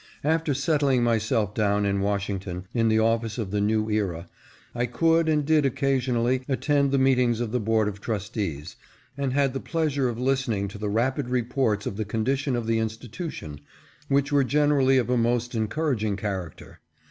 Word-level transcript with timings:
After 0.23 0.55
settling 0.55 1.03
myself 1.03 1.53
down 1.53 1.85
in 1.85 2.01
Washington 2.01 2.65
in 2.73 2.87
the 2.89 2.97
office 2.97 3.37
of 3.37 3.51
the 3.51 3.61
New 3.61 3.87
Era, 3.91 4.27
I 4.73 4.87
could 4.87 5.29
and 5.29 5.45
did 5.45 5.63
occasionally 5.63 6.41
attend 6.49 6.89
the 6.89 6.97
meetings 6.97 7.39
of 7.39 7.51
the 7.51 7.59
Board 7.59 7.87
of 7.87 8.01
Trustees, 8.01 8.77
and 9.15 9.33
had 9.33 9.53
the 9.53 9.59
pleasure 9.59 10.09
of 10.09 10.17
listening 10.19 10.67
to 10.69 10.79
the 10.79 10.89
rapid 10.89 11.29
reports 11.29 11.85
of 11.85 11.97
the 11.97 12.05
condition 12.05 12.55
of 12.55 12.65
the 12.65 12.79
institution, 12.79 13.61
which 14.07 14.31
were 14.31 14.43
generally 14.43 14.97
of 14.97 15.07
a 15.11 15.17
most 15.17 15.53
encouraging 15.53 16.15
character. 16.15 16.79